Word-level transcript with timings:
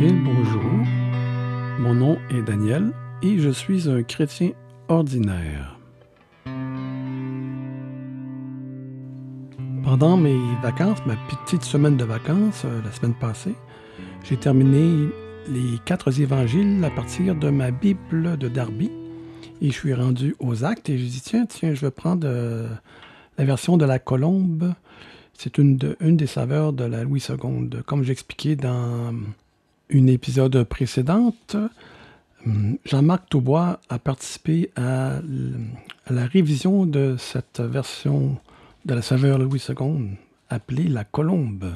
Et 0.00 0.12
bonjour, 0.12 0.72
mon 1.78 1.94
nom 1.94 2.18
est 2.28 2.42
Daniel 2.42 2.90
et 3.22 3.38
je 3.38 3.50
suis 3.50 3.88
un 3.88 4.02
chrétien 4.02 4.50
ordinaire. 4.88 5.78
Pendant 9.84 10.16
mes 10.16 10.36
vacances, 10.62 10.98
ma 11.06 11.14
petite 11.28 11.62
semaine 11.62 11.96
de 11.96 12.04
vacances, 12.04 12.64
euh, 12.64 12.82
la 12.84 12.90
semaine 12.90 13.14
passée, 13.14 13.54
j'ai 14.24 14.36
terminé 14.36 15.08
les 15.48 15.78
quatre 15.84 16.20
évangiles 16.20 16.82
à 16.84 16.90
partir 16.90 17.36
de 17.36 17.50
ma 17.50 17.70
Bible 17.70 18.36
de 18.36 18.48
Darby. 18.48 18.90
Et 19.62 19.68
je 19.68 19.74
suis 19.74 19.94
rendu 19.94 20.34
aux 20.40 20.64
actes 20.64 20.90
et 20.90 20.98
je 20.98 21.04
dit 21.04 21.20
tiens, 21.20 21.46
tiens, 21.46 21.72
je 21.72 21.80
vais 21.82 21.92
prendre 21.92 22.26
euh, 22.26 22.66
la 23.38 23.44
version 23.44 23.76
de 23.76 23.84
la 23.84 24.00
colombe. 24.00 24.74
C'est 25.34 25.56
une, 25.56 25.78
une 26.00 26.16
des 26.16 26.26
saveurs 26.26 26.72
de 26.72 26.84
la 26.84 27.04
Louis 27.04 27.24
II. 27.28 27.70
Comme 27.86 28.02
j'expliquais 28.02 28.56
dans 28.56 29.14
une 29.88 30.08
épisode 30.08 30.64
précédente, 30.64 31.56
hum, 32.46 32.78
Jean-Marc 32.84 33.28
Toubois 33.28 33.80
a 33.88 33.98
participé 33.98 34.70
à, 34.76 35.20
la 36.10 36.26
révision 36.26 36.86
de 36.86 37.16
cette 37.18 37.60
version 37.60 38.38
de 38.84 38.94
la 38.94 39.02
saveur 39.02 39.38
Louis 39.38 39.62
II 39.68 40.16
appelée 40.48 40.88
la 40.88 41.04
colombe. 41.04 41.72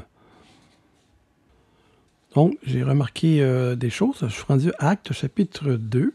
Donc, 2.34 2.58
j'ai 2.62 2.82
remarqué 2.82 3.42
euh, 3.42 3.74
des 3.74 3.90
choses. 3.90 4.18
Je 4.20 4.28
suis 4.28 4.44
rendu 4.44 4.70
Acte 4.78 5.12
chapitre 5.12 5.72
2. 5.72 6.12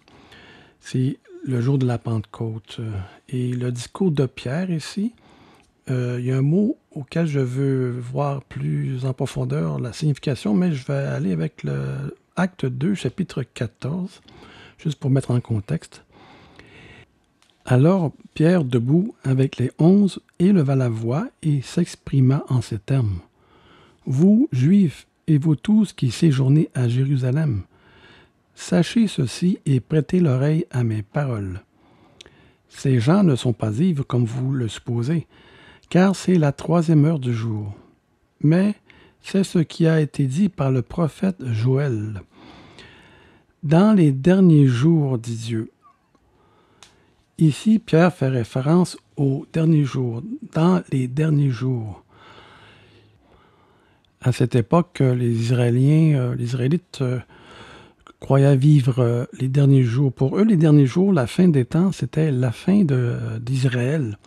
C'est 0.80 1.18
le 1.46 1.60
jour 1.60 1.78
de 1.78 1.86
la 1.86 1.98
Pentecôte. 1.98 2.80
Et 3.30 3.54
le 3.54 3.72
discours 3.72 4.12
de 4.12 4.26
Pierre 4.28 4.70
ici, 4.70 5.14
euh, 5.90 6.18
il 6.20 6.26
y 6.26 6.32
a 6.32 6.38
un 6.38 6.42
mot 6.42 6.78
auquel 6.92 7.28
je 7.28 7.40
veux 7.40 7.92
voir 7.92 8.44
plus 8.44 9.06
en 9.06 9.14
profondeur 9.14 9.80
la 9.80 9.94
signification, 9.94 10.54
mais 10.54 10.72
je 10.72 10.86
vais 10.86 10.94
aller 10.94 11.32
avec 11.32 11.64
le 11.64 12.16
acte 12.36 12.66
2, 12.66 12.96
chapitre 12.96 13.44
14, 13.44 14.22
juste 14.78 15.00
pour 15.00 15.10
mettre 15.10 15.32
en 15.32 15.40
contexte. 15.40 16.04
Alors 17.66 18.12
Pierre, 18.34 18.64
debout 18.64 19.16
avec 19.24 19.58
les 19.58 19.72
onze, 19.80 20.20
éleva 20.40 20.76
la 20.76 20.90
voix 20.90 21.28
et 21.42 21.62
s'exprima 21.62 22.44
en 22.50 22.62
ces 22.62 22.80
termes. 22.80 23.20
Vous, 24.06 24.50
Juifs, 24.52 25.08
et 25.28 25.38
vous 25.38 25.56
tous 25.56 25.94
qui 25.94 26.12
séjournez 26.12 26.70
à 26.74 26.90
Jérusalem, 26.90 27.62
sachez 28.56 29.08
ceci 29.08 29.60
et 29.66 29.80
prêtez 29.80 30.20
l'oreille 30.20 30.66
à 30.72 30.84
mes 30.84 31.02
paroles. 31.02 31.62
Ces 32.68 33.00
gens 33.00 33.24
ne 33.24 33.36
sont 33.36 33.54
pas 33.54 33.80
ivres 33.80 34.06
comme 34.06 34.26
vous 34.26 34.52
le 34.52 34.68
supposez, 34.68 35.28
car 35.94 36.16
c'est 36.16 36.40
la 36.40 36.52
troisième 36.52 37.06
heure 37.06 37.20
du 37.20 37.36
jour. 37.36 37.72
Mais 38.42 38.74
c'est 39.22 39.44
ce 39.44 39.60
qui 39.60 39.86
a 39.86 40.02
été 40.02 40.26
dit 40.26 40.50
par 40.50 40.72
le 40.72 40.82
prophète 40.82 41.46
Joël. 41.46 42.24
Dans 43.62 43.94
les 43.94 44.12
derniers 44.12 44.66
jours, 44.66 45.20
dit 45.20 45.36
Dieu. 45.36 45.72
Ici, 47.38 47.78
Pierre 47.78 48.12
fait 48.12 48.30
référence 48.30 48.98
aux 49.18 49.46
derniers 49.54 49.84
jours, 49.84 50.24
dans 50.52 50.82
les 50.92 51.08
derniers 51.08 51.52
jours. 51.52 52.04
À 54.20 54.32
cette 54.32 54.56
époque, 54.56 54.98
les 55.00 55.30
Israéliens, 55.30 56.18
euh, 56.18 56.36
les 56.36 56.46
Israélites 56.46 57.02
euh, 57.02 57.20
croyaient 58.20 58.58
vivre 58.58 58.98
euh, 58.98 59.26
les 59.40 59.48
derniers 59.48 59.84
jours. 59.84 60.12
Pour 60.12 60.40
eux, 60.40 60.44
les 60.44 60.58
derniers 60.58 60.88
jours, 60.88 61.14
la 61.14 61.28
fin 61.28 61.50
des 61.50 61.66
temps, 61.66 61.92
c'était 61.92 62.32
la 62.32 62.52
fin 62.52 62.84
d'Israël. 63.40 64.18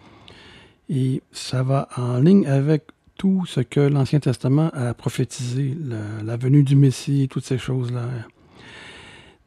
Et 0.88 1.22
ça 1.32 1.62
va 1.62 1.88
en 1.96 2.18
ligne 2.18 2.46
avec 2.46 2.84
tout 3.16 3.44
ce 3.46 3.60
que 3.60 3.80
l'Ancien 3.80 4.20
Testament 4.20 4.70
a 4.72 4.94
prophétisé, 4.94 5.76
la, 6.24 6.36
venue 6.36 6.62
du 6.62 6.76
Messie, 6.76 7.28
toutes 7.30 7.44
ces 7.44 7.58
choses-là. 7.58 8.08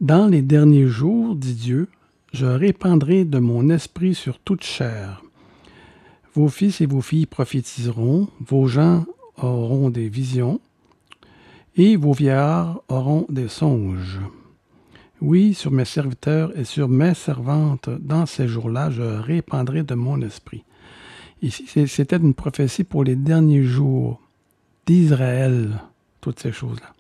Dans 0.01 0.27
les 0.27 0.41
derniers 0.41 0.87
jours, 0.87 1.36
dit 1.36 1.53
Dieu, 1.53 1.87
je 2.33 2.45
répandrai 2.45 3.25
de 3.25 3.39
mon 3.39 3.69
esprit 3.69 4.15
sur 4.15 4.39
toute 4.39 4.64
chair. 4.64 5.23
Vos 6.33 6.49
fils 6.49 6.81
et 6.81 6.86
vos 6.86 7.02
filles 7.02 7.25
prophétiseront, 7.25 8.27
vos 8.39 8.67
gens 8.67 9.05
auront 9.37 9.89
des 9.89 10.09
visions, 10.09 10.59
et 11.75 11.95
vos 11.95 12.14
vieillards 12.14 12.81
auront 12.87 13.25
des 13.30 13.47
songes. 13.47 14.19
Oui, 15.21 15.53
sur 15.53 15.71
mes 15.71 15.85
serviteurs 15.85 16.58
et 16.58 16.64
sur 16.64 16.87
mes 16.87 17.14
servantes, 17.14 17.89
dans 17.89 18.25
ces 18.25 18.47
jours-là, 18.47 18.89
je 18.89 19.02
répandrai 19.02 19.83
de 19.83 19.95
mon 19.95 20.21
esprit. 20.21 20.64
Ici, 21.42 21.88
c'était 21.88 22.17
une 22.17 22.33
prophétie 22.33 22.83
pour 22.83 23.04
les 23.04 23.16
derniers 23.16 23.64
jours 23.64 24.22
d'Israël, 24.86 25.80
toutes 26.20 26.39
ces 26.39 26.52
choses-là. 26.52 26.94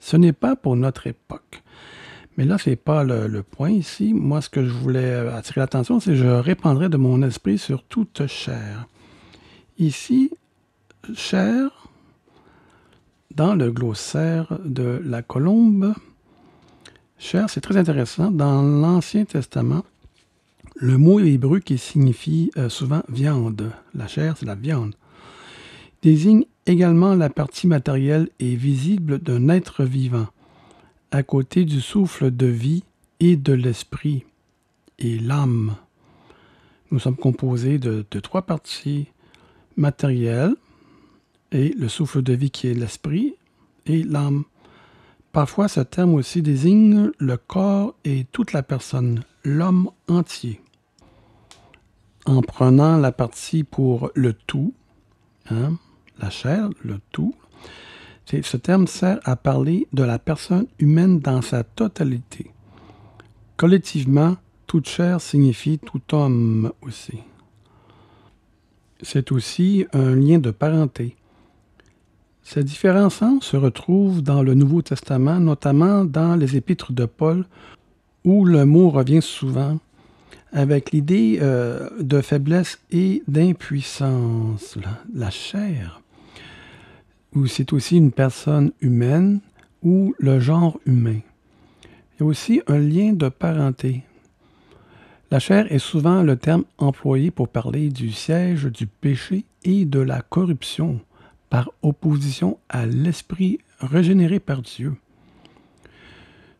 Ce 0.00 0.16
n'est 0.16 0.34
pas 0.34 0.56
pour 0.56 0.76
notre 0.76 1.06
époque. 1.06 1.62
Mais 2.36 2.44
là, 2.44 2.58
ce 2.58 2.70
n'est 2.70 2.76
pas 2.76 3.02
le, 3.02 3.42
point 3.42 3.70
ici. 3.70 4.12
Moi, 4.12 4.42
ce 4.42 4.50
que 4.50 4.64
je 4.64 4.70
voulais 4.70 5.14
attirer 5.14 5.60
l'attention, 5.60 6.00
c'est 6.00 6.10
que 6.10 6.16
je 6.16 6.26
répandrai 6.26 6.88
de 6.90 6.98
mon 6.98 7.22
esprit 7.22 7.56
sur 7.56 7.82
toute 7.82 8.26
chair. 8.26 8.86
Ici, 9.78 10.30
chair, 11.14 11.88
dans 13.34 13.54
le 13.54 13.70
glossaire 13.70 14.58
de 14.64 15.00
la 15.04 15.22
colombe, 15.22 15.94
chair, 17.18 17.48
c'est 17.48 17.62
très 17.62 17.78
intéressant. 17.78 18.30
Dans 18.30 18.60
l'Ancien 18.62 19.24
Testament, 19.24 19.84
le 20.78 20.98
mot 20.98 21.20
hébreu 21.20 21.60
qui 21.60 21.78
signifie 21.78 22.50
euh, 22.56 22.68
souvent 22.68 23.02
viande, 23.08 23.72
la 23.94 24.06
chair, 24.06 24.36
c'est 24.36 24.46
la 24.46 24.54
viande, 24.54 24.94
désigne 26.02 26.44
également 26.66 27.14
la 27.14 27.30
partie 27.30 27.66
matérielle 27.66 28.28
et 28.40 28.54
visible 28.56 29.18
d'un 29.18 29.48
être 29.48 29.84
vivant, 29.84 30.26
à 31.10 31.22
côté 31.22 31.64
du 31.64 31.80
souffle 31.80 32.30
de 32.30 32.46
vie 32.46 32.84
et 33.20 33.36
de 33.36 33.54
l'esprit 33.54 34.24
et 34.98 35.18
l'âme. 35.18 35.76
Nous 36.90 36.98
sommes 36.98 37.16
composés 37.16 37.78
de, 37.78 38.04
de, 38.10 38.20
trois 38.20 38.42
parties 38.42 39.06
matérielles 39.76 40.54
et 41.52 41.70
le 41.70 41.88
souffle 41.88 42.22
de 42.22 42.34
vie 42.34 42.50
qui 42.50 42.68
est 42.68 42.74
l'esprit 42.74 43.34
et 43.86 44.02
l'âme. 44.02 44.44
Parfois, 45.32 45.68
ce 45.68 45.80
terme 45.80 46.14
aussi 46.14 46.42
désigne 46.42 47.10
le 47.18 47.36
corps 47.38 47.94
et 48.04 48.26
toute 48.30 48.52
la 48.52 48.62
personne, 48.62 49.22
l'homme 49.42 49.90
entier 50.08 50.60
en 52.26 52.42
prenant 52.42 52.98
la 52.98 53.12
partie 53.12 53.64
pour 53.64 54.10
le 54.14 54.32
tout, 54.32 54.74
hein, 55.50 55.76
la 56.18 56.30
chair, 56.30 56.68
le 56.84 56.98
tout. 57.12 57.34
Ce 58.26 58.56
terme 58.56 58.86
sert 58.86 59.20
à 59.24 59.36
parler 59.36 59.86
de 59.92 60.02
la 60.02 60.18
personne 60.18 60.66
humaine 60.78 61.20
dans 61.20 61.42
sa 61.42 61.62
totalité. 61.62 62.50
Collectivement, 63.56 64.36
toute 64.66 64.88
chair 64.88 65.20
signifie 65.20 65.78
tout 65.78 66.02
homme 66.12 66.72
aussi. 66.82 67.20
C'est 69.00 69.30
aussi 69.30 69.86
un 69.92 70.16
lien 70.16 70.38
de 70.38 70.50
parenté. 70.50 71.16
Ces 72.42 72.64
différents 72.64 73.10
sens 73.10 73.44
se 73.44 73.56
retrouvent 73.56 74.22
dans 74.22 74.42
le 74.42 74.54
Nouveau 74.54 74.82
Testament, 74.82 75.38
notamment 75.38 76.04
dans 76.04 76.34
les 76.34 76.56
épîtres 76.56 76.92
de 76.92 77.04
Paul, 77.04 77.44
où 78.24 78.44
le 78.44 78.64
mot 78.64 78.90
revient 78.90 79.22
souvent 79.22 79.78
avec 80.52 80.92
l'idée 80.92 81.38
euh, 81.40 81.88
de 82.00 82.20
faiblesse 82.20 82.78
et 82.90 83.22
d'impuissance, 83.28 84.78
la, 85.14 85.30
chair, 85.30 86.00
ou 87.34 87.46
c'est 87.46 87.72
aussi 87.72 87.96
une 87.96 88.12
personne 88.12 88.72
humaine 88.80 89.40
ou 89.82 90.14
le 90.18 90.40
genre 90.40 90.78
humain. 90.86 91.20
Il 92.14 92.20
y 92.20 92.22
a 92.22 92.26
aussi 92.26 92.62
un 92.66 92.78
lien 92.78 93.12
de 93.12 93.28
parenté. 93.28 94.02
La 95.30 95.38
chair 95.38 95.70
est 95.72 95.80
souvent 95.80 96.22
le 96.22 96.36
terme 96.36 96.64
employé 96.78 97.30
pour 97.30 97.48
parler 97.48 97.88
du 97.88 98.12
siège 98.12 98.66
du 98.66 98.86
péché 98.86 99.44
et 99.64 99.84
de 99.84 99.98
la 99.98 100.22
corruption 100.22 101.00
par 101.50 101.70
opposition 101.82 102.58
à 102.68 102.86
l'esprit 102.86 103.58
régénéré 103.80 104.40
par 104.40 104.62
Dieu. 104.62 104.94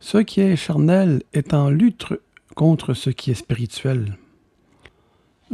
Ce 0.01 0.19
qui 0.19 0.41
est 0.41 0.57
charnel 0.57 1.23
est 1.33 1.55
en 1.55 1.71
lutte 1.71 2.13
contre 2.57 2.95
ce 2.95 3.11
qui 3.11 3.31
est 3.31 3.35
spirituel. 3.35 4.17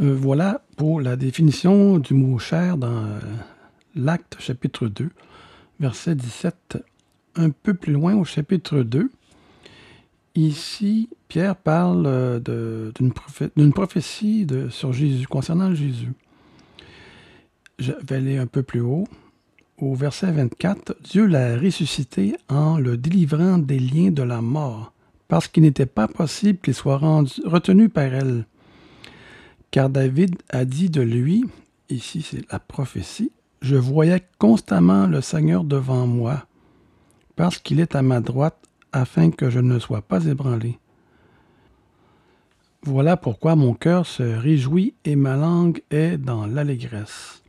Euh, 0.01 0.15
voilà 0.15 0.63
pour 0.77 1.01
la 1.01 1.15
définition 1.15 1.99
du 1.99 2.15
mot 2.15 2.39
chair 2.39 2.77
dans 2.77 3.05
euh, 3.05 3.19
l'acte 3.93 4.37
chapitre 4.39 4.87
2, 4.87 5.11
verset 5.79 6.15
17. 6.15 6.83
Un 7.35 7.49
peu 7.49 7.75
plus 7.75 7.93
loin 7.93 8.15
au 8.15 8.23
chapitre 8.23 8.81
2, 8.81 9.11
ici, 10.35 11.09
Pierre 11.27 11.57
parle 11.57 12.05
euh, 12.07 12.91
d'une 13.55 13.73
prophétie 13.73 14.47
sur 14.69 14.93
Jésus, 14.93 15.27
concernant 15.27 15.75
Jésus. 15.75 16.13
Je 17.79 17.91
vais 18.07 18.15
aller 18.15 18.37
un 18.37 18.47
peu 18.47 18.63
plus 18.63 18.81
haut. 18.81 19.07
Au 19.77 19.93
verset 19.93 20.31
24, 20.31 20.95
Dieu 21.03 21.25
l'a 21.25 21.57
ressuscité 21.57 22.35
en 22.47 22.77
le 22.77 22.95
délivrant 22.95 23.57
des 23.57 23.79
liens 23.79 24.11
de 24.11 24.23
la 24.23 24.41
mort 24.41 24.92
parce 25.27 25.47
qu'il 25.47 25.63
n'était 25.63 25.85
pas 25.85 26.07
possible 26.07 26.59
qu'il 26.59 26.73
soit 26.73 26.97
retenu 26.97 27.89
par 27.89 28.05
elle. 28.05 28.45
Car 29.71 29.89
David 29.89 30.35
a 30.49 30.65
dit 30.65 30.89
de 30.89 31.01
lui, 31.01 31.45
ici 31.89 32.21
c'est 32.21 32.49
la 32.51 32.59
prophétie, 32.59 33.31
je 33.61 33.75
voyais 33.75 34.23
constamment 34.37 35.07
le 35.07 35.21
Seigneur 35.21 35.63
devant 35.63 36.05
moi, 36.05 36.45
parce 37.35 37.57
qu'il 37.57 37.79
est 37.79 37.95
à 37.95 38.01
ma 38.01 38.19
droite, 38.19 38.59
afin 38.91 39.31
que 39.31 39.49
je 39.49 39.59
ne 39.59 39.79
sois 39.79 40.03
pas 40.03 40.25
ébranlé. 40.25 40.77
Voilà 42.83 43.17
pourquoi 43.17 43.55
mon 43.55 43.73
cœur 43.73 44.05
se 44.05 44.23
réjouit 44.23 44.93
et 45.05 45.15
ma 45.15 45.35
langue 45.35 45.81
est 45.89 46.17
dans 46.17 46.45
l'allégresse. 46.45 47.41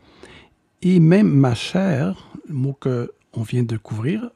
Et 0.81 1.00
même 1.00 1.29
ma 1.29 1.55
chair, 1.55 2.31
le 2.49 2.55
mot 2.55 2.73
que 2.73 3.12
on 3.32 3.43
vient 3.43 3.65
de 3.65 3.77
couvrir, 3.77 4.31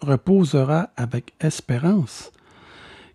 reposera 0.00 0.90
avec 0.96 1.34
espérance, 1.40 2.32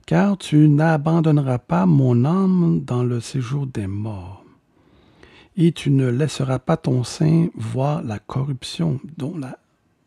car 0.06 0.38
tu 0.38 0.70
n'abandonneras 0.70 1.60
pas 1.60 1.86
mon 1.86 2.26
âme 2.26 2.82
dans 2.84 3.04
le 3.04 3.20
séjour 3.20 3.66
des 3.68 3.88
morts, 3.88 4.44
et 5.58 5.72
tu 5.72 5.90
ne 5.90 6.08
laisseras 6.08 6.60
pas 6.60 6.78
ton 6.78 7.04
sein 7.04 7.48
voir 7.56 8.04
la 8.04 8.20
corruption, 8.20 9.00
dont 9.18 9.38
la, 9.38 9.58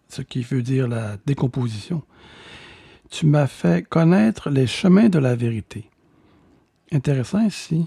ce 0.09 0.23
qui 0.23 0.43
veut 0.43 0.63
dire 0.63 0.89
la 0.89 1.17
décomposition. 1.27 2.03
Tu 3.11 3.27
m'as 3.27 3.47
fait 3.47 3.87
connaître 3.89 4.51
les 4.51 4.67
chemins 4.67 5.09
de 5.09 5.19
la 5.19 5.35
vérité 5.35 5.89
Intéressant 6.93 7.45
ici. 7.45 7.87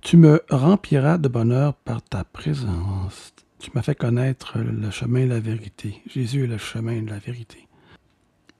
Tu 0.00 0.16
me 0.16 0.42
rempliras 0.50 1.18
de 1.18 1.28
bonheur 1.28 1.74
par 1.74 2.02
ta 2.02 2.24
présence. 2.24 3.32
Tu 3.58 3.70
m'as 3.74 3.82
fait 3.82 3.94
connaître 3.94 4.58
le 4.58 4.90
chemin 4.90 5.20
et 5.20 5.26
la 5.26 5.40
vérité. 5.40 6.00
Jésus 6.06 6.44
est 6.44 6.48
le 6.48 6.58
chemin 6.58 6.92
et 6.92 7.00
la 7.02 7.18
vérité. 7.18 7.68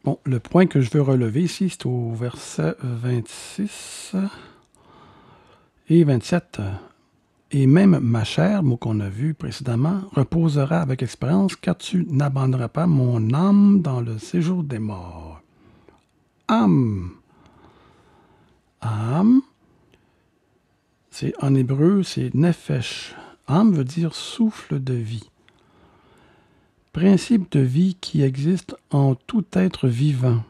Bon, 0.04 0.18
le 0.24 0.40
point 0.40 0.66
que 0.66 0.80
je 0.80 0.90
veux 0.90 1.02
relever 1.02 1.42
ici, 1.42 1.68
c'est 1.70 1.86
au 1.86 2.12
verset 2.12 2.74
26 2.82 4.16
et 5.88 6.04
27. 6.04 6.60
Et 7.52 7.66
même 7.66 7.98
ma 7.98 8.24
chair, 8.24 8.62
mot 8.62 8.76
qu'on 8.76 9.00
a 9.00 9.08
vu 9.08 9.34
précédemment, 9.34 10.02
reposera 10.12 10.80
avec 10.80 11.02
expérience, 11.02 11.56
car 11.56 11.76
tu 11.76 12.06
n'abandonneras 12.08 12.68
pas 12.68 12.86
mon 12.86 13.34
âme 13.34 13.82
dans 13.82 14.00
le 14.00 14.18
séjour 14.18 14.62
des 14.62 14.78
morts. 14.78 15.42
Âme 16.48 17.10
âme, 18.80 19.42
c'est 21.10 21.34
en 21.42 21.54
hébreu, 21.54 22.02
c'est 22.02 22.34
nefesh. 22.34 23.14
Âme 23.46 23.72
veut 23.72 23.84
dire 23.84 24.14
souffle 24.14 24.82
de 24.82 24.94
vie. 24.94 25.28
Principe 26.92 27.52
de 27.52 27.60
vie 27.60 27.96
qui 28.00 28.22
existe 28.22 28.74
en 28.90 29.14
tout 29.14 29.44
être 29.52 29.86
vivant. 29.86 30.42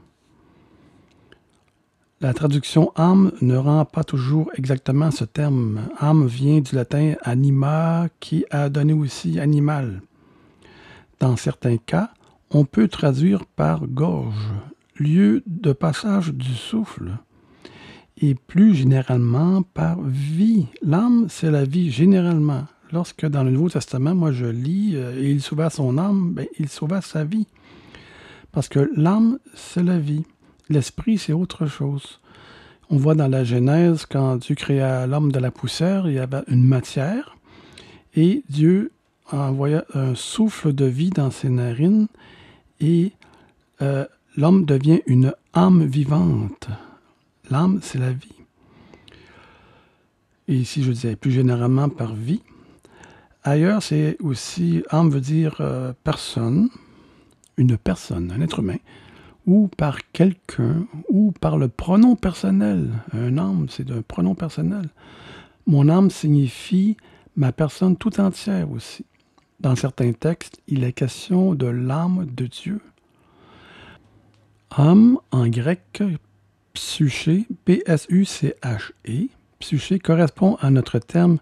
La 2.23 2.33
traduction 2.33 2.93
âme 2.97 3.33
ne 3.43 3.57
rend 3.57 3.85
pas 3.85 4.05
toujours 4.05 4.51
exactement 4.55 5.11
ce 5.11 5.25
terme. 5.25 5.89
Âme 5.99 6.27
vient 6.27 6.61
du 6.61 6.75
latin 6.75 7.15
anima 7.23 8.09
qui 8.21 8.47
a 8.51 8.71
donné 8.71 8.95
aussi 8.95 9.39
animal. 9.39 10.01
Dans 11.19 11.37
certains 11.37 11.77
cas, 11.77 12.11
on 12.51 12.65
peut 12.65 12.89
traduire 12.89 13.45
par 13.45 13.87
gorge, 13.87 14.51
lieu 14.99 15.43
de 15.47 15.73
passage 15.73 16.33
du 16.33 16.55
souffle 16.55 17.19
et 18.17 18.35
plus 18.35 18.75
généralement 18.75 19.63
par 19.63 20.01
vie. 20.01 20.67
L'âme, 20.81 21.27
c'est 21.29 21.51
la 21.51 21.65
vie 21.65 21.91
généralement. 21.91 22.67
Lorsque 22.93 23.27
dans 23.27 23.45
le 23.45 23.51
Nouveau 23.51 23.69
Testament, 23.69 24.15
moi 24.15 24.33
je 24.33 24.47
lis, 24.47 24.93
euh, 24.97 25.21
il 25.23 25.41
sauva 25.41 25.71
son 25.71 25.97
âme, 25.97 26.33
ben, 26.33 26.47
il 26.59 26.69
sauva 26.69 27.01
sa 27.01 27.25
vie. 27.25 27.47
Parce 28.53 28.69
que 28.69 28.91
l'âme, 28.97 29.39
c'est 29.55 29.83
la 29.83 29.99
vie. 29.99 30.25
L'esprit, 30.69 31.19
c'est 31.19 31.33
autre 31.33 31.67
chose. 31.67 32.21
On 32.91 32.97
voit 32.97 33.15
dans 33.15 33.29
la 33.29 33.45
Genèse, 33.45 34.07
quand 34.07 34.37
Dieu 34.37 34.57
créa 34.57 35.07
l'homme 35.07 35.31
de 35.31 35.39
la 35.39 35.53
poussière, 35.53 36.09
il 36.09 36.15
y 36.15 36.19
avait 36.19 36.43
une 36.49 36.65
matière, 36.65 37.37
et 38.17 38.43
Dieu 38.49 38.91
envoya 39.31 39.85
un 39.95 40.17
souffle 40.17 40.73
de 40.73 40.87
vie 40.87 41.11
dans 41.11 41.31
ses 41.31 41.49
narines, 41.49 42.09
et 42.81 43.13
euh, 43.83 44.05
l'homme 44.37 44.65
devient 44.65 45.03
une 45.07 45.33
âme 45.55 45.85
vivante. 45.85 46.69
L'âme, 47.49 47.79
c'est 47.83 47.99
la 47.99 48.11
vie. 48.11 48.29
Et 50.49 50.57
ici, 50.57 50.83
je 50.83 50.91
disais 50.91 51.15
plus 51.15 51.31
généralement 51.31 51.89
par 51.89 52.15
vie. 52.15 52.43
Ailleurs, 53.43 53.83
c'est 53.83 54.17
aussi, 54.21 54.83
âme 54.91 55.11
veut 55.11 55.21
dire 55.21 55.57
euh, 55.61 55.93
personne, 56.05 56.69
une 57.57 57.79
personne, 57.79 58.33
un 58.37 58.41
être 58.43 58.59
humain, 58.59 58.77
ou 59.47 59.69
par 59.69 59.99
quelqu'un, 60.13 60.87
ou 61.09 61.33
par 61.33 61.57
le 61.57 61.69
pronom 61.69 62.17
personnel. 62.17 62.91
Un 63.13 63.39
âme, 63.39 63.67
c'est 63.71 63.91
un 63.91 64.03
pronom 64.03 64.35
personnel. 64.35 64.91
Mon 65.67 65.89
âme 65.89 66.11
signifie 66.11 66.97
ma 67.37 67.53
personne 67.53 67.97
tout 67.97 68.21
entière 68.21 68.71
aussi. 68.71 69.07
Dans 69.61 69.77
certains 69.77 70.13
textes, 70.13 70.61
il 70.69 70.85
est 70.85 70.93
question 70.93 71.55
de 71.55 71.67
l'âme 71.67 72.27
de 72.27 72.47
Dieu. 72.47 72.81
Âme, 74.71 75.19
en 75.31 75.49
grec, 75.49 76.03
psyché, 76.75 77.47
P-S-U-C-H-E, 77.65 79.29
psyché 79.59 79.99
correspond 79.99 80.57
à 80.61 80.71
notre 80.71 80.99
terme 80.99 81.39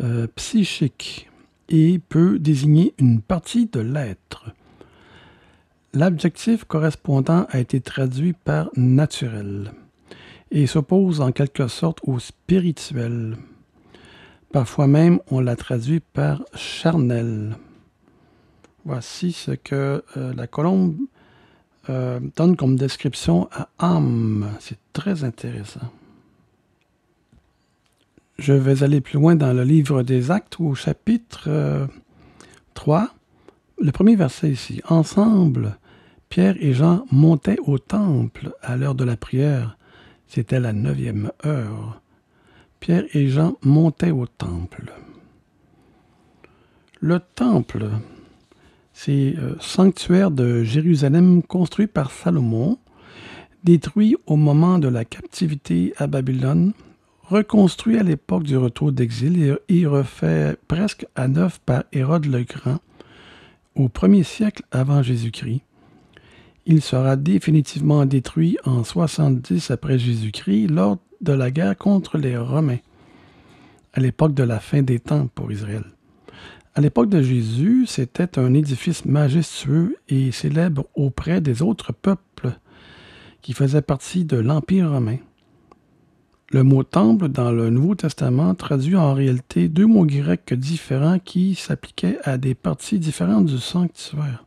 euh, 0.00 0.26
psychique 0.36 1.30
et 1.68 1.98
peut 1.98 2.38
désigner 2.38 2.94
une 2.98 3.20
partie 3.20 3.66
de 3.66 3.80
l'être. 3.80 4.50
L'adjectif 5.94 6.64
correspondant 6.64 7.46
a 7.50 7.58
été 7.58 7.80
traduit 7.80 8.32
par 8.32 8.70
naturel 8.76 9.72
et 10.50 10.66
s'oppose 10.66 11.20
en 11.20 11.32
quelque 11.32 11.68
sorte 11.68 11.98
au 12.04 12.18
spirituel. 12.18 13.36
Parfois 14.52 14.86
même, 14.86 15.18
on 15.30 15.40
l'a 15.40 15.56
traduit 15.56 16.00
par 16.00 16.42
charnel. 16.54 17.56
Voici 18.84 19.32
ce 19.32 19.52
que 19.52 20.04
euh, 20.16 20.34
la 20.34 20.46
colombe 20.46 20.96
euh, 21.88 22.20
donne 22.36 22.56
comme 22.56 22.76
description 22.76 23.48
à 23.52 23.68
âme. 23.78 24.50
C'est 24.60 24.78
très 24.92 25.24
intéressant. 25.24 25.90
Je 28.42 28.52
vais 28.52 28.82
aller 28.82 29.00
plus 29.00 29.20
loin 29.20 29.36
dans 29.36 29.52
le 29.52 29.62
livre 29.62 30.02
des 30.02 30.32
Actes 30.32 30.58
au 30.58 30.74
chapitre 30.74 31.48
3, 32.74 33.00
euh, 33.00 33.06
le 33.80 33.92
premier 33.92 34.16
verset 34.16 34.50
ici. 34.50 34.80
Ensemble, 34.88 35.78
Pierre 36.28 36.56
et 36.58 36.72
Jean 36.74 37.06
montaient 37.12 37.60
au 37.64 37.78
temple 37.78 38.50
à 38.60 38.76
l'heure 38.76 38.96
de 38.96 39.04
la 39.04 39.16
prière. 39.16 39.78
C'était 40.26 40.58
la 40.58 40.72
neuvième 40.72 41.30
heure. 41.46 42.02
Pierre 42.80 43.04
et 43.14 43.28
Jean 43.28 43.58
montaient 43.62 44.10
au 44.10 44.26
temple. 44.26 44.92
Le 47.00 47.20
temple, 47.20 47.90
c'est 48.92 49.36
euh, 49.38 49.54
sanctuaire 49.60 50.32
de 50.32 50.64
Jérusalem 50.64 51.44
construit 51.44 51.86
par 51.86 52.10
Salomon, 52.10 52.80
détruit 53.62 54.16
au 54.26 54.34
moment 54.34 54.80
de 54.80 54.88
la 54.88 55.04
captivité 55.04 55.94
à 55.96 56.08
Babylone, 56.08 56.72
reconstruit 57.32 57.98
à 57.98 58.02
l'époque 58.02 58.42
du 58.42 58.58
retour 58.58 58.92
d'exil 58.92 59.58
et, 59.68 59.86
refait 59.86 60.56
presque 60.68 61.06
à 61.16 61.28
neuf 61.28 61.60
par 61.64 61.84
Hérode 61.92 62.26
le 62.26 62.44
Grand 62.44 62.78
au 63.74 63.88
premier 63.88 64.22
siècle 64.22 64.62
avant 64.70 65.02
Jésus-Christ. 65.02 65.62
Il 66.66 66.82
sera 66.82 67.16
définitivement 67.16 68.04
détruit 68.04 68.58
en 68.64 68.84
70 68.84 69.70
après 69.70 69.98
Jésus-Christ 69.98 70.68
lors 70.68 70.98
de 71.22 71.32
la 71.32 71.50
guerre 71.50 71.76
contre 71.76 72.18
les 72.18 72.36
Romains, 72.36 72.80
à 73.94 74.00
l'époque 74.00 74.34
de 74.34 74.42
la 74.42 74.60
fin 74.60 74.82
des 74.82 75.00
temps 75.00 75.26
pour 75.34 75.50
Israël. 75.50 75.84
À 76.74 76.82
l'époque 76.82 77.08
de 77.08 77.22
Jésus, 77.22 77.86
c'était 77.86 78.38
un 78.38 78.52
édifice 78.52 79.06
majestueux 79.06 79.96
et 80.08 80.32
célèbre 80.32 80.84
auprès 80.94 81.40
des 81.40 81.62
autres 81.62 81.92
peuples 81.92 82.52
qui 83.40 83.54
faisaient 83.54 83.82
partie 83.82 84.24
de 84.26 84.36
l'Empire 84.36 84.90
romain. 84.90 85.16
Le 86.52 86.62
mot 86.62 86.82
temple 86.82 87.28
dans 87.28 87.50
le 87.50 87.70
Nouveau 87.70 87.94
Testament 87.94 88.54
traduit 88.54 88.94
en 88.94 89.14
réalité 89.14 89.68
deux 89.68 89.86
mots 89.86 90.04
grecs 90.04 90.52
différents 90.52 91.18
qui 91.18 91.54
s'appliquaient 91.54 92.18
à 92.24 92.36
des 92.36 92.54
parties 92.54 92.98
différentes 92.98 93.46
du 93.46 93.56
sanctuaire. 93.56 94.44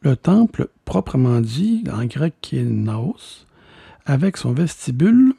Le 0.00 0.16
temple, 0.16 0.66
proprement 0.84 1.40
dit, 1.40 1.84
en 1.92 2.04
grec 2.06 2.34
qui 2.40 2.58
est 2.58 2.64
naos, 2.64 3.46
avec 4.04 4.36
son 4.36 4.52
vestibule, 4.52 5.34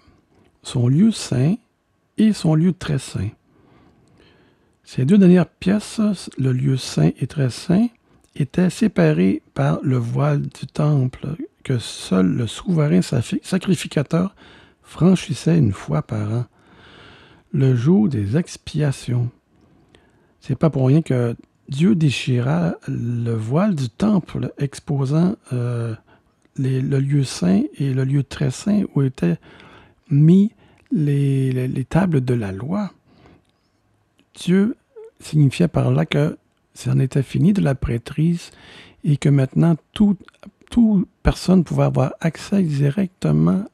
son 0.64 0.88
lieu 0.88 1.12
saint 1.12 1.56
et 2.18 2.32
son 2.32 2.56
lieu 2.56 2.72
très 2.72 2.98
saint. 2.98 3.30
Ces 4.86 5.04
deux 5.04 5.18
dernières 5.18 5.50
pièces, 5.50 6.00
le 6.38 6.54
lieu 6.54 6.78
saint 6.78 7.12
et 7.20 7.28
très 7.28 7.50
saint, 7.50 7.88
étaient 8.38 8.70
séparées 8.70 9.42
par 9.54 9.80
le 9.84 9.98
voile 9.98 10.44
du 10.44 10.66
temple 10.66 11.36
que 11.66 11.78
seul 11.78 12.26
le 12.26 12.48
souverain 12.48 13.02
sacrificateur 13.02 14.34
franchissait 14.86 15.58
une 15.58 15.74
fois 15.74 16.02
par 16.02 16.32
an, 16.32 16.46
le 17.52 17.76
jour 17.76 18.08
des 18.08 18.38
expiations. 18.38 19.30
C'est 20.40 20.56
pas 20.56 20.70
pour 20.70 20.88
rien 20.88 21.02
que 21.02 21.36
Dieu 21.68 21.96
déchira 21.96 22.76
le 22.88 23.34
voile 23.34 23.76
du 23.76 23.90
temple 23.90 24.54
exposant 24.58 25.36
euh, 25.52 25.94
le 26.58 27.00
lieu 27.00 27.24
saint 27.24 27.64
et 27.78 27.94
le 27.94 28.06
lieu 28.06 28.24
très 28.24 28.52
saint 28.52 28.84
où 28.94 29.02
étaient 29.02 29.38
mis 30.10 30.52
les 30.92 31.86
tables 31.90 32.24
de 32.24 32.34
la 32.34 32.52
loi. 32.52 32.92
Dieu 34.36 34.76
signifiait 35.20 35.68
par 35.68 35.92
là 35.92 36.06
que 36.06 36.38
c'en 36.74 37.00
était 37.00 37.24
fini 37.24 37.54
de 37.54 37.62
la 37.62 37.74
prêtrise 37.74 38.52
et 39.04 39.18
que 39.18 39.30
maintenant 39.30 39.76
toute 39.94 40.20
personne 41.24 41.64
pouvait 41.64 41.84
avoir 41.84 42.14
accès 42.20 42.62
directement 42.62 43.66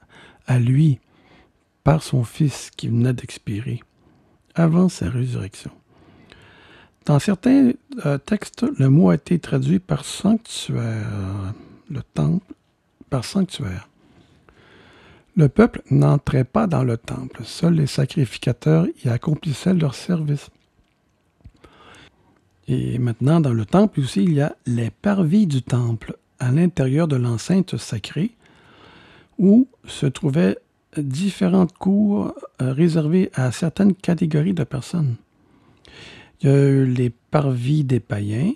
à 0.48 0.60
lui 0.60 1.00
par 1.84 2.04
son 2.04 2.24
Fils 2.24 2.72
qui 2.76 2.88
venait 2.88 3.14
d'expirer 3.14 3.82
avant 4.56 4.90
sa 4.90 5.10
résurrection. 5.10 5.72
Dans 7.06 7.20
certains 7.20 7.72
euh, 8.06 8.18
textes, 8.18 8.66
le 8.78 8.90
mot 8.90 9.10
a 9.10 9.16
été 9.16 9.40
traduit 9.40 9.80
par 9.80 10.06
sanctuaire, 10.06 11.54
le 11.90 12.02
temple, 12.14 12.54
par 13.10 13.26
sanctuaire. 13.26 13.90
Le 15.36 15.50
peuple 15.50 15.82
n'entrait 15.90 16.44
pas 16.44 16.68
dans 16.68 16.84
le 16.84 16.98
temple, 16.98 17.42
seuls 17.44 17.76
les 17.76 17.88
sacrificateurs 17.88 18.86
y 19.04 19.10
accomplissaient 19.10 19.74
leur 19.74 19.96
service. 19.96 20.50
Et 22.68 23.00
maintenant, 23.00 23.40
dans 23.40 23.54
le 23.54 23.66
temple 23.66 24.02
aussi, 24.02 24.24
il 24.24 24.34
y 24.34 24.42
a 24.42 24.56
les 24.66 24.92
parvis 24.92 25.48
du 25.48 25.62
temple, 25.62 26.18
à 26.40 26.52
l'intérieur 26.52 27.08
de 27.08 27.16
l'enceinte 27.16 27.78
sacrée, 27.78 28.32
où 29.38 29.68
se 29.86 30.06
trouvaient 30.06 30.58
différentes 30.98 31.74
cours 31.74 32.34
euh, 32.62 32.74
réservées 32.74 33.32
à 33.34 33.52
certaines 33.52 33.94
catégories 33.94 34.54
de 34.54 34.64
personnes. 34.64 35.16
les 36.44 37.12
parvis 37.30 37.84
des 37.84 38.00
païens 38.00 38.54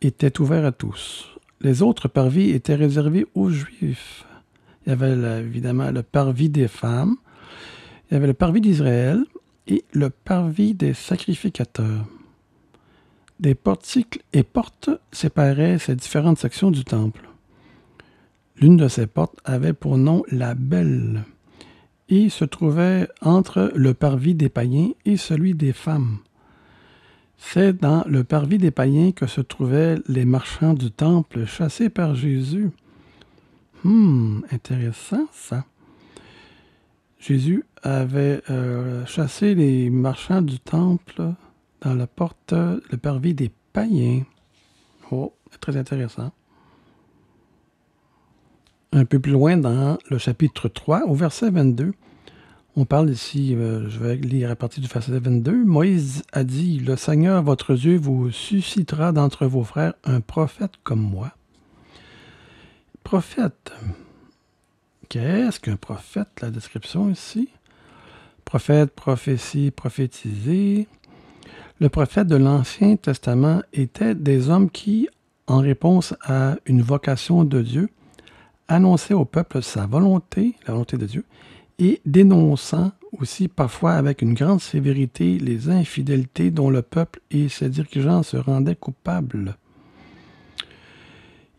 étaient 0.00 0.40
ouverts 0.40 0.64
à 0.64 0.72
tous. 0.72 1.28
Les 1.60 1.82
autres 1.82 2.08
parvis 2.08 2.50
étaient 2.50 2.74
réservés 2.74 3.26
aux 3.34 3.50
juifs. 3.50 4.24
Il 4.84 4.90
y 4.90 4.92
avait 4.92 5.40
évidemment 5.40 5.90
le 5.90 6.02
parvis 6.02 6.48
des 6.48 6.68
femmes, 6.68 7.16
il 8.10 8.14
y 8.14 8.16
avait 8.16 8.26
le 8.26 8.34
parvis 8.34 8.60
d'Israël 8.60 9.24
et 9.66 9.84
le 9.92 10.10
parvis 10.10 10.74
des 10.74 10.92
sacrificateurs. 10.92 12.06
Des 13.40 13.54
portiques 13.54 14.22
et 14.32 14.42
portes 14.42 14.90
séparaient 15.10 15.78
ces 15.78 15.96
différentes 15.96 16.38
sections 16.38 16.70
du 16.70 16.84
temple. 16.84 17.28
L'une 18.60 18.76
de 18.76 18.88
ces 18.88 19.06
portes 19.06 19.38
avait 19.44 19.72
pour 19.72 19.98
nom 19.98 20.22
la 20.30 20.54
Belle 20.54 21.24
et 22.08 22.28
se 22.28 22.44
trouvait 22.44 23.08
entre 23.20 23.72
le 23.74 23.94
parvis 23.94 24.34
des 24.34 24.48
païens 24.48 24.90
et 25.04 25.16
celui 25.16 25.54
des 25.54 25.72
femmes. 25.72 26.18
C'est 27.36 27.72
dans 27.74 28.04
le 28.06 28.24
parvis 28.24 28.58
des 28.58 28.70
païens 28.70 29.12
que 29.12 29.26
se 29.26 29.40
trouvaient 29.40 29.96
les 30.08 30.24
marchands 30.24 30.74
du 30.74 30.90
temple 30.90 31.46
chassés 31.46 31.88
par 31.88 32.14
Jésus. 32.14 32.70
Hum, 33.84 34.44
intéressant 34.50 35.26
ça. 35.32 35.64
Jésus 37.18 37.64
avait 37.82 38.42
euh, 38.50 39.04
chassé 39.06 39.54
les 39.54 39.90
marchands 39.90 40.42
du 40.42 40.58
temple 40.58 41.22
dans 41.80 41.94
la 41.94 42.06
porte, 42.06 42.52
le 42.52 42.96
parvis 42.96 43.34
des 43.34 43.50
païens. 43.72 44.22
Oh, 45.10 45.34
très 45.60 45.76
intéressant. 45.76 46.32
Un 48.96 49.04
peu 49.04 49.18
plus 49.18 49.32
loin 49.32 49.56
dans 49.56 49.98
le 50.08 50.18
chapitre 50.18 50.68
3, 50.68 51.08
au 51.08 51.14
verset 51.14 51.50
22, 51.50 51.94
on 52.76 52.84
parle 52.84 53.10
ici, 53.10 53.52
euh, 53.56 53.88
je 53.88 53.98
vais 53.98 54.14
lire 54.14 54.52
à 54.52 54.54
partir 54.54 54.80
du 54.80 54.88
verset 54.88 55.18
22. 55.18 55.64
Moïse 55.64 56.22
a 56.32 56.44
dit 56.44 56.78
Le 56.78 56.94
Seigneur, 56.94 57.42
votre 57.42 57.74
Dieu, 57.74 57.96
vous 57.96 58.30
suscitera 58.30 59.10
d'entre 59.10 59.46
vos 59.46 59.64
frères 59.64 59.94
un 60.04 60.20
prophète 60.20 60.74
comme 60.84 61.00
moi. 61.00 61.32
Prophète. 63.02 63.72
Qu'est-ce 65.08 65.58
qu'un 65.58 65.74
prophète 65.74 66.28
La 66.40 66.50
description 66.50 67.10
ici? 67.10 67.48
Prophète, 68.44 68.94
prophétie, 68.94 69.72
prophétiser. 69.72 70.86
Le 71.80 71.88
prophète 71.88 72.28
de 72.28 72.36
l'Ancien 72.36 72.94
Testament 72.94 73.62
était 73.72 74.14
des 74.14 74.50
hommes 74.50 74.70
qui, 74.70 75.08
en 75.48 75.58
réponse 75.58 76.14
à 76.22 76.54
une 76.66 76.82
vocation 76.82 77.42
de 77.42 77.60
Dieu, 77.60 77.88
annonçait 78.68 79.14
au 79.14 79.24
peuple 79.24 79.62
sa 79.62 79.86
volonté, 79.86 80.54
la 80.66 80.72
volonté 80.72 80.96
de 80.96 81.06
Dieu, 81.06 81.24
et 81.78 82.00
dénonçant 82.06 82.92
aussi 83.20 83.48
parfois 83.48 83.92
avec 83.92 84.22
une 84.22 84.34
grande 84.34 84.60
sévérité 84.60 85.38
les 85.38 85.70
infidélités 85.70 86.50
dont 86.50 86.70
le 86.70 86.82
peuple 86.82 87.20
et 87.30 87.48
ses 87.48 87.68
dirigeants 87.68 88.22
se 88.22 88.36
rendaient 88.36 88.76
coupables. 88.76 89.56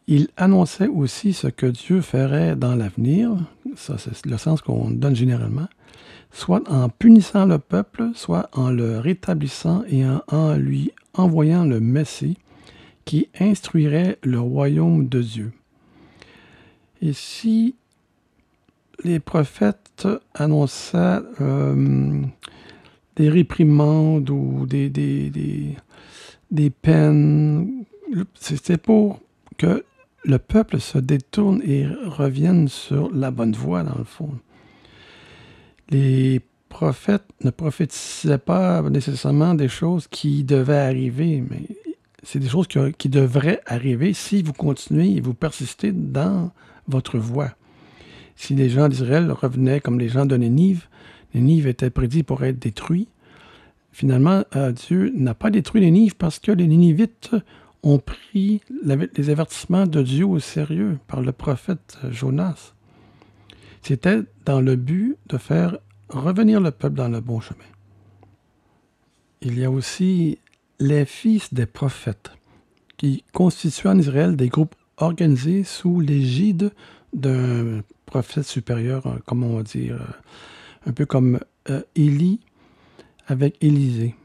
Il 0.08 0.28
annonçait 0.38 0.88
aussi 0.88 1.34
ce 1.34 1.48
que 1.48 1.66
Dieu 1.66 2.02
ferait 2.02 2.56
dans 2.56 2.76
l'avenir, 2.76 3.32
ça 3.76 3.98
c'est 3.98 4.26
le 4.26 4.38
sens 4.38 4.62
qu'on 4.62 4.92
donne 4.92 5.16
généralement, 5.16 5.68
soit 6.32 6.70
en 6.70 6.90
punissant 6.90 7.46
le 7.46 7.58
peuple, 7.58 8.12
soit 8.14 8.50
en 8.54 8.70
le 8.70 9.00
rétablissant 9.00 9.84
et 9.88 10.06
en, 10.06 10.22
en 10.28 10.56
lui 10.56 10.92
envoyant 11.16 11.66
le 11.66 11.80
Messie 11.80 12.38
qui 13.06 13.30
instruirait 13.40 14.20
le 14.24 14.40
royaume 14.40 15.08
de 15.08 15.22
Dieu. 15.22 15.52
Et 17.02 17.14
si 17.14 17.75
les 19.04 19.20
prophètes 19.20 20.08
annonçaient 20.34 21.20
euh, 21.42 22.22
des 23.16 23.30
réprimandes 23.30 24.30
ou 24.30 24.66
des, 24.66 24.90
des, 24.90 25.32
des, 26.52 26.70
peines, 26.70 27.86
c'était 28.36 28.78
pour 28.78 29.20
que 29.58 29.84
le 30.24 30.40
peuple 30.40 30.80
se 30.80 30.98
détourne 30.98 31.62
et 31.64 31.86
revienne 31.88 32.68
sur 32.68 33.14
la 33.14 33.32
bonne 33.32 33.54
voie, 33.54 33.84
dans 33.84 33.98
le 33.98 34.04
fond. 34.04 34.32
Les 35.90 36.42
prophètes 36.70 37.28
ne 37.44 37.52
prophétisaient 37.52 38.38
pas 38.38 38.82
nécessairement 38.82 39.54
des 39.54 39.68
choses 39.68 40.08
qui 40.08 40.44
devaient 40.44 40.75
arriver, 40.75 41.44
mais 41.48 41.68
c'est 42.24 42.40
des 42.40 42.50
choses 42.50 42.68
qui, 42.68 42.80
qui 42.98 43.08
devraient 43.08 43.62
arriver 43.68 44.14
si 44.14 44.42
vous 44.42 44.54
continuez 44.54 45.16
et 45.16 45.22
vous 45.22 45.36
persistez 45.36 45.92
dans 45.92 46.52
votre 46.88 47.18
voie. 47.18 47.51
Si 48.36 48.56
les 48.56 48.70
gens 48.70 48.89
d'Israël 48.89 49.32
revenaient 49.32 49.80
comme 49.80 50.00
les 50.00 50.10
gens 50.10 50.25
de 50.25 50.36
Nénive, 50.36 50.88
Nénive 51.34 51.68
était 51.68 51.89
prédit 51.89 52.24
pour 52.24 52.44
être 52.44 52.60
détruit. 52.60 53.08
Finalement, 53.92 54.44
euh, 54.56 54.72
Dieu 54.72 55.12
n'a 55.15 55.34
pas 55.34 55.51
détruit 55.51 55.82
Nénive 55.82 56.15
parce 56.15 56.39
que 56.39 56.51
les 56.51 56.68
Nénivites 56.68 57.32
ont 57.84 58.00
pris 58.00 58.62
les 59.15 59.30
avertissements 59.30 59.86
de 59.86 60.01
Dieu 60.01 60.25
au 60.25 60.39
sérieux 60.39 60.98
par 61.08 61.22
le 61.22 61.32
prophète 61.32 61.98
Jonas. 62.10 62.74
C'était 63.82 64.22
dans 64.46 64.62
le 64.62 64.75
but 64.75 65.18
de 65.27 65.38
faire 65.38 65.77
revenir 66.10 66.60
le 66.60 66.72
peuple 66.72 66.96
dans 66.96 67.10
le 67.10 67.22
bon 67.22 67.39
chemin. 67.39 67.60
Il 69.42 69.60
y 69.60 69.63
a 69.63 69.70
aussi 69.70 70.39
les 70.80 71.06
fils 71.06 71.54
des 71.54 71.65
prophètes, 71.65 72.32
qui 72.98 73.24
constituent 73.34 73.88
en 73.88 74.00
Israël 74.00 74.36
des 74.36 74.50
groupes 74.50 74.75
organisé 74.98 75.64
sous 75.64 76.00
l'égide 76.00 76.72
d'un 77.14 77.82
prophète 78.06 78.46
supérieur, 78.46 79.06
euh, 79.08 79.16
comme 79.25 79.44
on 79.44 79.58
va 79.58 79.64
dire, 79.64 79.96
euh, 79.96 80.90
un 80.90 80.94
peu 80.94 81.06
comme 81.06 81.40
euh, 81.70 81.82
Élie 81.96 82.40
avec 83.28 83.58
Élisée. 83.62 84.16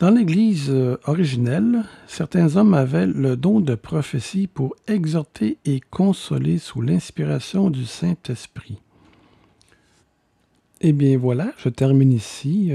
Dans 0.00 0.10
l'Église 0.10 0.70
originelle, 1.06 1.84
certains 2.08 2.56
hommes 2.56 2.74
avaient 2.74 3.06
le 3.06 3.36
don 3.36 3.60
de 3.60 3.76
prophétie 3.76 4.48
pour 4.48 4.74
exhorter 4.88 5.56
et 5.64 5.80
consoler 5.80 6.58
sous 6.58 6.82
l'inspiration 6.82 7.70
du 7.70 7.86
Saint-Esprit. 7.86 8.80
Eh 10.80 10.92
bien 10.92 11.16
voilà, 11.16 11.52
je 11.58 11.68
termine 11.68 12.12
ici 12.12 12.72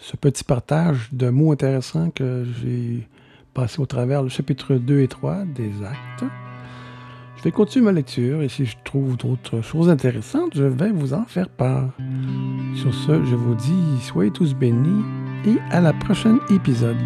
ce 0.00 0.16
petit 0.16 0.42
partage 0.42 1.08
de 1.12 1.30
mots 1.30 1.52
intéressants 1.52 2.10
que 2.10 2.44
j'ai 2.60 3.08
passer 3.58 3.80
au 3.80 3.86
travers 3.86 4.22
le 4.22 4.28
chapitre 4.28 4.76
2 4.76 5.00
et 5.00 5.08
3 5.08 5.44
des 5.44 5.72
actes. 5.84 6.24
Je 7.36 7.42
vais 7.42 7.50
continuer 7.50 7.86
ma 7.86 7.92
lecture 7.92 8.40
et 8.40 8.48
si 8.48 8.66
je 8.66 8.76
trouve 8.84 9.16
d'autres 9.16 9.62
choses 9.62 9.90
intéressantes, 9.90 10.52
je 10.54 10.62
vais 10.62 10.92
vous 10.92 11.12
en 11.12 11.24
faire 11.24 11.48
part. 11.48 11.90
Sur 12.76 12.94
ce, 12.94 13.24
je 13.24 13.34
vous 13.34 13.56
dis 13.56 14.00
soyez 14.02 14.30
tous 14.30 14.54
bénis 14.54 15.04
et 15.44 15.56
à 15.72 15.80
la 15.80 15.92
prochaine 15.92 16.38
épisode. 16.50 16.96